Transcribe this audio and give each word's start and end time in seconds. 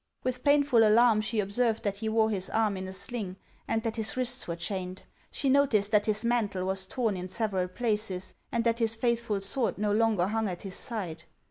With 0.23 0.43
painful 0.43 0.83
alarm 0.83 1.21
she 1.21 1.39
observed 1.39 1.83
that 1.83 1.97
he 1.97 2.09
wore 2.09 2.31
his 2.31 2.49
arm 2.49 2.75
in 2.75 2.87
a 2.87 2.91
sling, 2.91 3.35
and 3.67 3.83
that 3.83 3.97
his 3.97 4.17
wrists 4.17 4.47
were 4.47 4.55
chained; 4.55 5.03
she 5.29 5.47
noticed 5.47 5.91
that 5.91 6.07
his 6.07 6.25
mantle 6.25 6.65
was 6.65 6.87
torn 6.87 7.15
in 7.15 7.27
several 7.27 7.67
places, 7.67 8.33
and 8.51 8.63
that 8.63 8.79
his 8.79 8.95
faithful 8.95 9.41
sword 9.41 9.77
no 9.77 9.91
longer 9.91 10.25
hung 10.25 10.47
at 10.49 10.63
his 10.63 10.73
side. 10.73 11.25